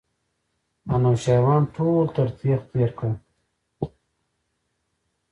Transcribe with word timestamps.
انوشیروان 0.93 1.61
ټول 1.75 2.05
تر 2.15 2.27
تېغ 2.39 2.59
تېر 2.71 2.89
کړل. 2.97 3.13